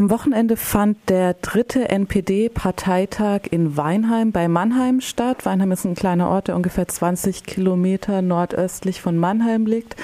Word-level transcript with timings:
Am 0.00 0.08
Wochenende 0.08 0.56
fand 0.56 0.96
der 1.10 1.34
dritte 1.34 1.90
NPD-Parteitag 1.90 3.40
in 3.50 3.76
Weinheim 3.76 4.32
bei 4.32 4.48
Mannheim 4.48 5.02
statt. 5.02 5.44
Weinheim 5.44 5.72
ist 5.72 5.84
ein 5.84 5.94
kleiner 5.94 6.30
Ort, 6.30 6.48
der 6.48 6.56
ungefähr 6.56 6.88
20 6.88 7.44
Kilometer 7.44 8.22
nordöstlich 8.22 9.02
von 9.02 9.18
Mannheim 9.18 9.66
liegt. 9.66 9.96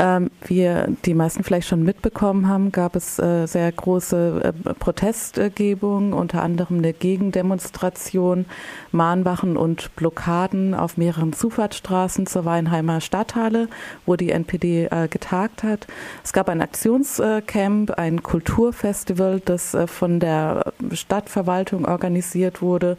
Ähm, 0.00 0.32
wie 0.44 0.68
die 1.04 1.14
meisten 1.14 1.44
vielleicht 1.44 1.68
schon 1.68 1.84
mitbekommen 1.84 2.48
haben, 2.48 2.72
gab 2.72 2.96
es 2.96 3.20
äh, 3.20 3.46
sehr 3.46 3.70
große 3.70 4.52
äh, 4.52 4.74
Protestgebungen, 4.74 6.12
unter 6.12 6.42
anderem 6.42 6.78
eine 6.78 6.92
Gegendemonstration, 6.92 8.46
Mahnwachen 8.90 9.56
und 9.56 9.94
Blockaden 9.94 10.74
auf 10.74 10.96
mehreren 10.96 11.32
Zufahrtsstraßen 11.32 12.26
zur 12.26 12.46
Weinheimer 12.46 13.00
Stadthalle, 13.00 13.68
wo 14.06 14.16
die 14.16 14.32
NPD 14.32 14.86
äh, 14.86 15.06
getagt 15.06 15.62
hat. 15.62 15.86
Es 16.24 16.32
gab 16.32 16.48
ein 16.48 16.60
Aktionscamp, 16.60 17.92
ein 17.92 18.24
Kulturfestival, 18.24 19.35
das 19.44 19.74
äh, 19.74 19.86
von 19.86 20.20
der 20.20 20.72
Stadtverwaltung 20.92 21.84
organisiert 21.84 22.62
wurde. 22.62 22.96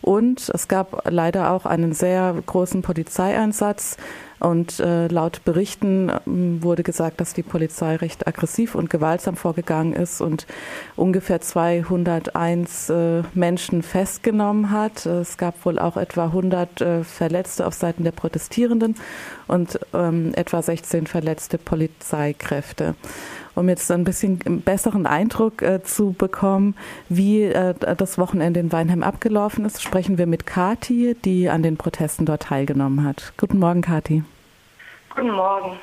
Und 0.00 0.50
es 0.54 0.68
gab 0.68 1.08
leider 1.10 1.52
auch 1.52 1.66
einen 1.66 1.92
sehr 1.92 2.34
großen 2.46 2.82
Polizeieinsatz. 2.82 3.96
Und 4.40 4.78
äh, 4.78 5.08
laut 5.08 5.44
Berichten 5.44 6.12
ähm, 6.26 6.62
wurde 6.62 6.82
gesagt, 6.82 7.20
dass 7.20 7.34
die 7.34 7.42
Polizei 7.42 7.96
recht 7.96 8.26
aggressiv 8.28 8.74
und 8.74 8.88
gewaltsam 8.88 9.36
vorgegangen 9.36 9.94
ist 9.94 10.20
und 10.20 10.46
ungefähr 10.94 11.40
201 11.40 12.90
äh, 12.90 13.22
Menschen 13.34 13.82
festgenommen 13.82 14.70
hat. 14.70 15.06
Es 15.06 15.38
gab 15.38 15.64
wohl 15.64 15.78
auch 15.78 15.96
etwa 15.96 16.26
100 16.26 16.80
äh, 16.80 17.04
Verletzte 17.04 17.66
auf 17.66 17.74
Seiten 17.74 18.04
der 18.04 18.12
Protestierenden 18.12 18.94
und 19.48 19.80
ähm, 19.92 20.32
etwa 20.34 20.62
16 20.62 21.08
verletzte 21.08 21.58
Polizeikräfte 21.58 22.94
um 23.58 23.68
jetzt 23.68 23.90
ein 23.90 24.04
bisschen 24.04 24.40
einen 24.46 24.60
besseren 24.62 25.06
Eindruck 25.06 25.62
äh, 25.62 25.82
zu 25.82 26.12
bekommen, 26.12 26.74
wie 27.08 27.42
äh, 27.42 27.74
das 27.96 28.16
Wochenende 28.18 28.60
in 28.60 28.72
Weinheim 28.72 29.02
abgelaufen 29.02 29.64
ist, 29.64 29.82
sprechen 29.82 30.16
wir 30.16 30.26
mit 30.26 30.46
Kati, 30.46 31.16
die 31.24 31.50
an 31.50 31.62
den 31.62 31.76
Protesten 31.76 32.24
dort 32.24 32.42
teilgenommen 32.42 33.04
hat. 33.04 33.32
Guten 33.36 33.58
Morgen, 33.58 33.82
Kati. 33.82 34.22
Guten 35.14 35.32
Morgen. 35.32 35.76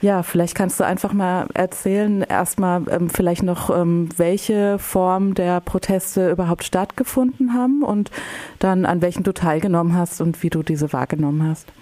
Ja, 0.00 0.22
vielleicht 0.22 0.54
kannst 0.54 0.78
du 0.78 0.84
einfach 0.84 1.12
mal 1.12 1.48
erzählen, 1.54 2.22
erstmal 2.22 2.82
ähm, 2.88 3.10
vielleicht 3.10 3.42
noch, 3.42 3.70
ähm, 3.70 4.08
welche 4.16 4.78
Form 4.78 5.34
der 5.34 5.60
Proteste 5.60 6.30
überhaupt 6.30 6.62
stattgefunden 6.62 7.52
haben 7.52 7.82
und 7.82 8.12
dann 8.60 8.84
an 8.84 9.02
welchen 9.02 9.24
du 9.24 9.32
teilgenommen 9.32 9.96
hast 9.96 10.20
und 10.20 10.40
wie 10.44 10.50
du 10.50 10.62
diese 10.62 10.92
wahrgenommen 10.92 11.48
hast. 11.48 11.72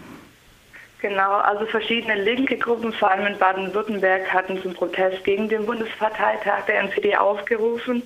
Genau, 1.08 1.36
also 1.36 1.66
verschiedene 1.66 2.16
linke 2.16 2.56
Gruppen, 2.56 2.92
vor 2.92 3.12
allem 3.12 3.28
in 3.28 3.38
Baden-Württemberg, 3.38 4.32
hatten 4.32 4.60
zum 4.60 4.74
Protest 4.74 5.22
gegen 5.22 5.48
den 5.48 5.64
Bundesparteitag 5.64 6.64
der 6.66 6.80
NPD 6.80 7.16
aufgerufen. 7.16 8.02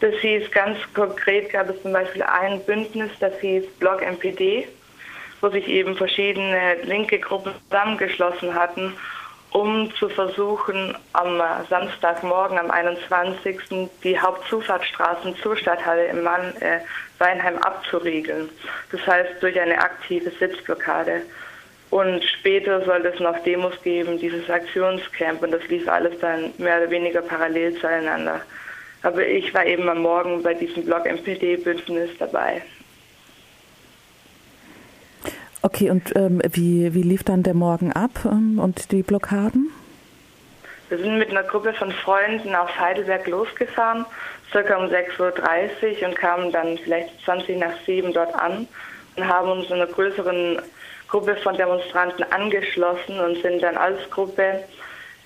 Das 0.00 0.14
hieß 0.16 0.50
ganz 0.50 0.76
konkret, 0.92 1.50
gab 1.50 1.70
es 1.70 1.80
zum 1.80 1.94
Beispiel 1.94 2.22
ein 2.22 2.62
Bündnis, 2.64 3.10
das 3.20 3.32
hieß 3.40 3.64
Blog 3.78 4.02
NPD, 4.02 4.68
wo 5.40 5.48
sich 5.48 5.66
eben 5.66 5.96
verschiedene 5.96 6.74
linke 6.82 7.18
Gruppen 7.18 7.52
zusammengeschlossen 7.70 8.52
hatten, 8.52 8.92
um 9.52 9.90
zu 9.94 10.10
versuchen, 10.10 10.94
am 11.14 11.40
Samstagmorgen, 11.70 12.58
am 12.58 12.70
21. 12.70 13.88
die 14.04 14.20
Hauptzufahrtsstraßen 14.20 15.36
zur 15.36 15.56
Stadthalle 15.56 16.08
im 16.08 16.22
Mann, 16.22 16.54
äh, 16.60 16.80
Weinheim 17.16 17.56
abzuriegeln. 17.56 18.50
Das 18.92 19.06
heißt 19.06 19.42
durch 19.42 19.58
eine 19.58 19.78
aktive 19.78 20.30
Sitzblockade. 20.38 21.22
Und 21.90 22.24
später 22.24 22.84
soll 22.84 23.06
es 23.06 23.20
noch 23.20 23.38
Demos 23.44 23.80
geben, 23.82 24.18
dieses 24.18 24.50
Aktionscamp 24.50 25.42
und 25.42 25.52
das 25.52 25.66
lief 25.68 25.88
alles 25.88 26.18
dann 26.20 26.52
mehr 26.58 26.78
oder 26.78 26.90
weniger 26.90 27.22
parallel 27.22 27.78
zueinander. 27.78 28.40
Aber 29.02 29.26
ich 29.26 29.54
war 29.54 29.64
eben 29.64 29.88
am 29.88 30.02
Morgen 30.02 30.42
bei 30.42 30.54
diesem 30.54 30.84
Blog 30.84 31.06
MPD-Bündnis 31.06 32.10
dabei. 32.18 32.62
Okay, 35.62 35.90
und 35.90 36.14
ähm, 36.16 36.40
wie, 36.52 36.92
wie 36.94 37.02
lief 37.02 37.24
dann 37.24 37.42
der 37.42 37.54
Morgen 37.54 37.92
ab 37.92 38.10
ähm, 38.24 38.58
und 38.58 38.92
die 38.92 39.02
Blockaden? 39.02 39.70
Wir 40.88 40.98
sind 40.98 41.18
mit 41.18 41.30
einer 41.30 41.42
Gruppe 41.42 41.72
von 41.72 41.90
Freunden 41.90 42.54
auf 42.54 42.78
Heidelberg 42.78 43.26
losgefahren, 43.26 44.04
circa 44.52 44.76
um 44.76 44.84
6.30 44.84 46.02
Uhr 46.02 46.08
und 46.08 46.16
kamen 46.16 46.52
dann 46.52 46.78
vielleicht 46.78 47.20
20 47.24 47.58
nach 47.58 47.72
7 47.84 48.12
dort 48.12 48.32
an 48.36 48.68
und 49.16 49.26
haben 49.26 49.50
uns 49.50 49.66
in 49.66 49.74
einer 49.74 49.86
größeren 49.86 50.60
Gruppe 51.08 51.36
von 51.36 51.56
Demonstranten 51.56 52.24
angeschlossen 52.30 53.20
und 53.20 53.40
sind 53.42 53.62
dann 53.62 53.76
als 53.76 53.98
Gruppe 54.10 54.64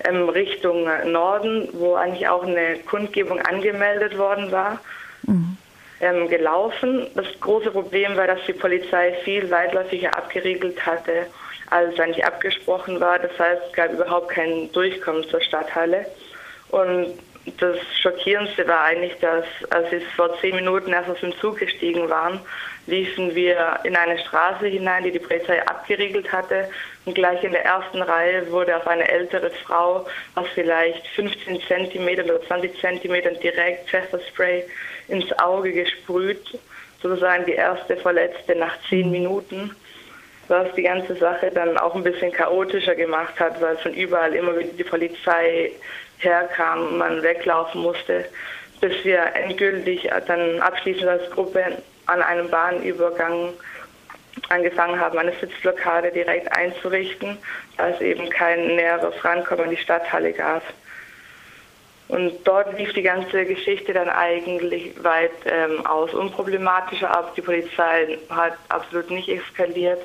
ähm, 0.03 0.29
Richtung 0.29 0.87
Norden, 1.05 1.69
wo 1.73 1.95
eigentlich 1.95 2.27
auch 2.27 2.43
eine 2.43 2.77
Kundgebung 2.89 3.39
angemeldet 3.39 4.17
worden 4.17 4.51
war, 4.51 4.79
mhm. 5.23 5.57
ähm, 5.99 6.27
gelaufen. 6.27 7.07
Das 7.15 7.27
große 7.39 7.71
Problem 7.71 8.15
war, 8.15 8.27
dass 8.27 8.39
die 8.47 8.53
Polizei 8.53 9.13
viel 9.23 9.49
weitläufiger 9.49 10.15
abgeriegelt 10.15 10.85
hatte, 10.85 11.27
als 11.69 11.99
eigentlich 11.99 12.25
abgesprochen 12.25 12.99
war. 12.99 13.19
Das 13.19 13.37
heißt, 13.37 13.61
es 13.69 13.73
gab 13.73 13.93
überhaupt 13.93 14.29
kein 14.29 14.71
Durchkommen 14.71 15.23
zur 15.29 15.41
Stadthalle. 15.41 16.05
Und 16.69 17.19
das 17.57 17.77
Schockierendste 18.01 18.67
war 18.67 18.81
eigentlich, 18.81 19.13
dass 19.19 19.45
als 19.71 19.89
sie 19.89 19.99
vor 20.15 20.39
zehn 20.39 20.55
Minuten 20.55 20.91
erst 20.91 21.09
aus 21.09 21.19
dem 21.21 21.35
Zug 21.37 21.57
gestiegen 21.57 22.09
waren, 22.09 22.39
liefen 22.85 23.33
wir 23.33 23.79
in 23.83 23.95
eine 23.95 24.19
Straße 24.19 24.67
hinein, 24.67 25.03
die 25.03 25.11
die 25.11 25.19
Polizei 25.19 25.61
abgeriegelt 25.65 26.31
hatte. 26.31 26.69
Und 27.05 27.15
gleich 27.15 27.43
in 27.43 27.51
der 27.51 27.65
ersten 27.65 28.01
Reihe 28.01 28.51
wurde 28.51 28.77
auf 28.77 28.87
eine 28.87 29.07
ältere 29.07 29.49
Frau 29.49 30.05
aus 30.35 30.47
vielleicht 30.53 31.07
15 31.15 31.61
Zentimetern 31.67 32.29
oder 32.29 32.43
20 32.43 32.79
Zentimetern 32.79 33.39
direkt 33.39 33.89
Pfefferspray 33.89 34.63
ins 35.07 35.31
Auge 35.39 35.71
gesprüht. 35.71 36.59
Sozusagen 37.01 37.45
die 37.45 37.53
erste 37.53 37.97
Verletzte 37.97 38.55
nach 38.55 38.77
zehn 38.87 39.09
Minuten 39.09 39.75
was 40.51 40.67
die 40.75 40.83
ganze 40.83 41.15
Sache 41.15 41.49
dann 41.49 41.77
auch 41.77 41.95
ein 41.95 42.03
bisschen 42.03 42.31
chaotischer 42.31 42.93
gemacht 42.93 43.39
hat, 43.39 43.61
weil 43.61 43.77
von 43.77 43.93
überall 43.93 44.35
immer 44.35 44.57
wieder 44.59 44.73
die 44.73 44.83
Polizei 44.83 45.71
herkam 46.23 46.87
und 46.87 46.97
man 46.97 47.23
weglaufen 47.23 47.81
musste, 47.81 48.25
bis 48.79 49.03
wir 49.03 49.35
endgültig 49.35 50.09
dann 50.27 50.59
abschließend 50.59 51.07
als 51.07 51.29
Gruppe 51.31 51.77
an 52.07 52.21
einem 52.21 52.49
Bahnübergang 52.49 53.53
angefangen 54.49 54.99
haben, 54.99 55.17
eine 55.17 55.33
Sitzblockade 55.33 56.11
direkt 56.11 56.51
einzurichten, 56.55 57.37
da 57.77 57.89
es 57.89 58.01
eben 58.01 58.29
kein 58.29 58.75
näheres 58.75 59.23
Rankommen 59.23 59.65
in 59.65 59.71
die 59.71 59.77
Stadthalle 59.77 60.33
gab. 60.33 60.63
Und 62.07 62.45
dort 62.45 62.77
lief 62.77 62.91
die 62.93 63.03
ganze 63.03 63.45
Geschichte 63.45 63.93
dann 63.93 64.09
eigentlich 64.09 65.01
weit 65.01 65.31
ähm, 65.45 65.85
aus 65.85 66.13
unproblematischer 66.13 67.09
ab. 67.09 67.35
Die 67.35 67.41
Polizei 67.41 68.17
hat 68.29 68.57
absolut 68.67 69.09
nicht 69.11 69.29
eskaliert 69.29 70.01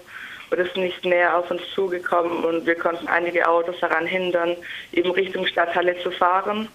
und 0.50 0.58
ist 0.58 0.76
nicht 0.76 1.04
näher 1.04 1.36
auf 1.36 1.50
uns 1.50 1.62
zugekommen 1.74 2.44
und 2.44 2.66
wir 2.66 2.76
konnten 2.76 3.08
einige 3.08 3.48
Autos 3.48 3.76
daran 3.80 4.06
hindern, 4.06 4.56
eben 4.92 5.10
Richtung 5.10 5.46
Stadthalle 5.46 5.98
zu 6.02 6.10
fahren. 6.10 6.68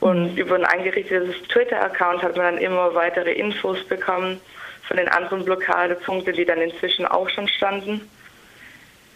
Und 0.00 0.32
mhm. 0.32 0.38
über 0.38 0.56
ein 0.56 0.64
eingerichtetes 0.64 1.42
Twitter-Account 1.48 2.22
hat 2.22 2.36
man 2.36 2.54
dann 2.54 2.58
immer 2.58 2.94
weitere 2.94 3.32
Infos 3.32 3.82
bekommen 3.84 4.40
von 4.86 4.96
den 4.96 5.08
anderen 5.08 5.44
Blockadepunkten, 5.44 6.34
die 6.34 6.44
dann 6.44 6.60
inzwischen 6.60 7.06
auch 7.06 7.28
schon 7.30 7.48
standen. 7.48 8.08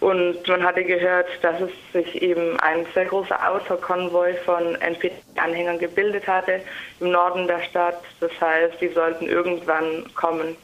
Und 0.01 0.47
man 0.47 0.63
hatte 0.63 0.85
gehört, 0.85 1.27
dass 1.43 1.61
es 1.61 1.71
sich 1.93 2.23
eben 2.23 2.59
ein 2.61 2.87
sehr 2.95 3.07
großer 3.07 3.51
Autokonvoi 3.51 4.35
von 4.45 4.77
NPD-Anhängern 4.77 5.79
gebildet 5.79 6.27
hatte 6.29 6.61
im 7.01 7.11
Norden 7.11 7.49
der 7.49 7.63
Stadt. 7.65 8.01
Das 8.21 8.31
heißt, 8.41 8.81
die 8.81 8.89
sollten 8.89 9.27
irgendwann 9.27 10.07
kommen 10.15 10.57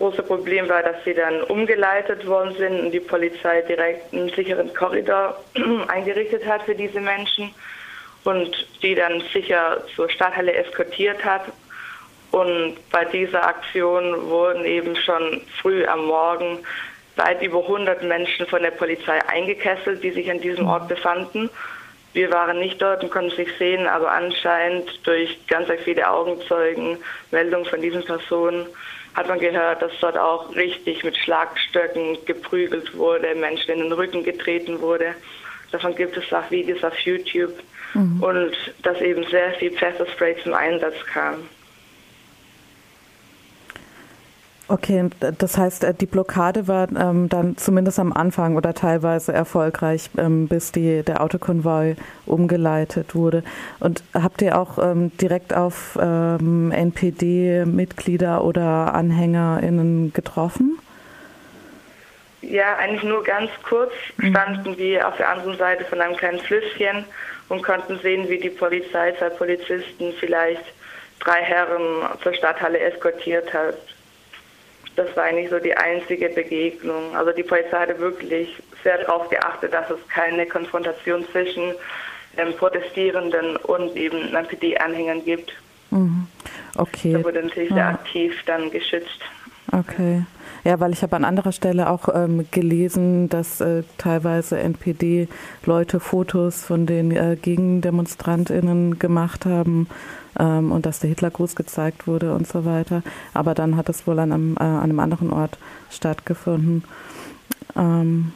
große 0.00 0.22
Problem 0.22 0.66
war, 0.70 0.82
dass 0.82 0.96
sie 1.04 1.12
dann 1.12 1.42
umgeleitet 1.42 2.26
worden 2.26 2.54
sind 2.56 2.80
und 2.80 2.90
die 2.90 3.00
Polizei 3.00 3.60
direkt 3.60 4.14
einen 4.14 4.30
sicheren 4.30 4.72
Korridor 4.72 5.36
eingerichtet 5.88 6.46
hat 6.46 6.62
für 6.62 6.74
diese 6.74 7.00
Menschen 7.00 7.54
und 8.24 8.66
die 8.82 8.94
dann 8.94 9.22
sicher 9.32 9.84
zur 9.94 10.08
Stadthalle 10.08 10.54
eskortiert 10.54 11.22
hat. 11.22 11.42
Und 12.30 12.76
bei 12.90 13.04
dieser 13.04 13.46
Aktion 13.46 14.30
wurden 14.30 14.64
eben 14.64 14.96
schon 14.96 15.42
früh 15.60 15.84
am 15.84 16.06
Morgen 16.06 16.60
weit 17.16 17.42
über 17.42 17.58
100 17.58 18.02
Menschen 18.02 18.46
von 18.46 18.62
der 18.62 18.70
Polizei 18.70 19.18
eingekesselt, 19.28 20.02
die 20.02 20.12
sich 20.12 20.30
an 20.30 20.40
diesem 20.40 20.66
Ort 20.66 20.88
befanden. 20.88 21.50
Wir 22.12 22.32
waren 22.32 22.58
nicht 22.58 22.82
dort 22.82 23.04
und 23.04 23.10
konnten 23.10 23.30
es 23.30 23.38
nicht 23.38 23.58
sehen, 23.58 23.86
aber 23.86 24.10
anscheinend 24.10 25.06
durch 25.06 25.38
ganz 25.46 25.68
viele 25.84 26.10
Augenzeugen, 26.10 26.98
Meldungen 27.30 27.66
von 27.66 27.80
diesen 27.80 28.04
Personen, 28.04 28.66
hat 29.14 29.28
man 29.28 29.38
gehört, 29.38 29.82
dass 29.82 29.92
dort 30.00 30.16
auch 30.16 30.54
richtig 30.54 31.04
mit 31.04 31.16
Schlagstöcken 31.16 32.18
geprügelt 32.26 32.96
wurde, 32.96 33.34
Menschen 33.34 33.72
in 33.72 33.80
den 33.80 33.92
Rücken 33.92 34.24
getreten 34.24 34.80
wurde. 34.80 35.14
Davon 35.72 35.94
gibt 35.94 36.16
es 36.16 36.32
auch 36.32 36.50
Videos 36.50 36.82
auf 36.82 36.98
YouTube 37.00 37.54
mhm. 37.94 38.22
und 38.22 38.56
dass 38.82 39.00
eben 39.00 39.24
sehr 39.24 39.52
viel 39.54 39.70
Pfefferspray 39.72 40.36
zum 40.42 40.54
Einsatz 40.54 40.94
kam. 41.12 41.48
Okay, 44.70 45.10
das 45.36 45.58
heißt, 45.58 45.82
äh, 45.82 45.92
die 45.92 46.06
Blockade 46.06 46.68
war 46.68 46.86
ähm, 46.92 47.28
dann 47.28 47.56
zumindest 47.56 47.98
am 47.98 48.12
Anfang 48.12 48.54
oder 48.54 48.72
teilweise 48.72 49.32
erfolgreich, 49.32 50.10
ähm, 50.16 50.46
bis 50.46 50.70
die, 50.70 51.02
der 51.02 51.22
Autokonvoi 51.22 51.96
umgeleitet 52.24 53.16
wurde. 53.16 53.42
Und 53.80 54.04
habt 54.14 54.42
ihr 54.42 54.56
auch 54.56 54.78
ähm, 54.78 55.10
direkt 55.18 55.54
auf 55.54 55.96
NPD-Mitglieder 55.96 58.44
oder 58.44 58.94
AnhängerInnen 58.94 60.12
getroffen? 60.12 60.78
Ja, 62.40 62.76
eigentlich 62.76 63.02
nur 63.02 63.24
ganz 63.24 63.50
kurz 63.68 63.90
mhm. 64.18 64.30
standen 64.30 64.78
wir 64.78 65.08
auf 65.08 65.16
der 65.16 65.30
anderen 65.30 65.58
Seite 65.58 65.84
von 65.84 66.00
einem 66.00 66.16
kleinen 66.16 66.38
Flüsschen 66.38 67.06
und 67.48 67.64
konnten 67.64 67.98
sehen, 67.98 68.28
wie 68.28 68.38
die 68.38 68.50
Polizei, 68.50 69.10
zwei 69.18 69.30
Polizisten 69.30 70.12
vielleicht 70.20 70.62
drei 71.18 71.42
Herren 71.42 72.08
zur 72.22 72.34
Stadthalle 72.34 72.78
eskortiert 72.78 73.52
hat. 73.52 73.74
Das 74.96 75.14
war 75.16 75.24
eigentlich 75.24 75.50
so 75.50 75.58
die 75.58 75.76
einzige 75.76 76.28
Begegnung. 76.28 77.16
Also 77.16 77.32
die 77.32 77.42
Polizei 77.42 77.78
hatte 77.78 77.98
wirklich 77.98 78.48
sehr 78.82 78.98
darauf 78.98 79.28
geachtet, 79.28 79.72
dass 79.72 79.88
es 79.90 79.98
keine 80.08 80.46
Konfrontation 80.46 81.24
zwischen 81.32 81.74
ähm, 82.36 82.54
Protestierenden 82.56 83.56
und 83.56 83.96
eben 83.96 84.34
NPD-Anhängern 84.34 85.24
gibt. 85.24 85.52
Mhm. 85.90 86.26
Okay. 86.76 87.12
Da 87.12 87.24
wurde 87.24 87.42
natürlich 87.42 87.70
ja. 87.70 87.76
sehr 87.76 87.88
aktiv 87.88 88.34
dann 88.46 88.70
geschützt. 88.70 89.20
Okay. 89.72 90.24
Ja, 90.64 90.78
weil 90.78 90.92
ich 90.92 91.02
habe 91.02 91.16
an 91.16 91.24
anderer 91.24 91.52
Stelle 91.52 91.88
auch 91.88 92.08
ähm, 92.14 92.46
gelesen, 92.50 93.28
dass 93.28 93.60
äh, 93.60 93.82
teilweise 93.96 94.58
NPD-Leute 94.58 96.00
Fotos 96.00 96.64
von 96.64 96.86
den 96.86 97.12
äh, 97.12 97.36
GegendemonstrantInnen 97.40 98.98
gemacht 98.98 99.46
haben 99.46 99.88
ähm, 100.38 100.72
und 100.72 100.86
dass 100.86 101.00
der 101.00 101.10
Hitlergruß 101.10 101.56
gezeigt 101.56 102.06
wurde 102.06 102.34
und 102.34 102.46
so 102.46 102.64
weiter. 102.64 103.02
Aber 103.34 103.54
dann 103.54 103.76
hat 103.76 103.88
es 103.88 104.06
wohl 104.06 104.18
an 104.18 104.32
einem, 104.32 104.56
äh, 104.56 104.62
an 104.62 104.82
einem 104.84 105.00
anderen 105.00 105.32
Ort 105.32 105.58
stattgefunden. 105.90 106.84
Ähm, 107.76 108.32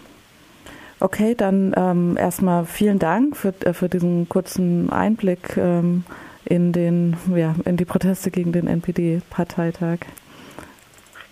okay, 1.01 1.35
dann 1.35 1.75
ähm, 1.77 2.17
erstmal 2.17 2.67
vielen 2.67 2.99
Dank 2.99 3.37
für, 3.37 3.55
äh, 3.65 3.73
für 3.73 3.89
diesen 3.89 4.29
kurzen 4.29 4.91
Einblick 4.91 5.57
ähm, 5.57 6.05
in, 6.45 6.73
den, 6.73 7.17
ja, 7.35 7.55
in 7.65 7.77
die 7.77 7.85
Proteste 7.85 8.31
gegen 8.31 8.53
den 8.53 8.67
NPD-Parteitag. 8.67 9.99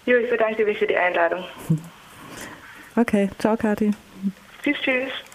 Jo, 0.04 0.16
ich 0.16 0.30
bedanke 0.30 0.64
mich 0.64 0.78
für 0.78 0.86
die 0.86 0.96
Einladung. 0.96 1.44
Okay, 2.94 3.30
ciao 3.38 3.56
Kathi. 3.56 3.92
Tschüss, 4.62 4.76
tschüss. 4.82 5.31